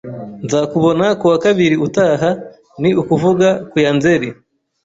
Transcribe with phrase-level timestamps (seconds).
[0.45, 2.29] Nzakubona ku wa kabiri utaha,
[2.81, 4.29] ni ukuvuga ku ya Nzeri